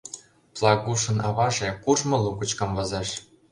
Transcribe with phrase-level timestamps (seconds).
[0.55, 3.09] Плагушын аваже куржмо лугыч камвозеш.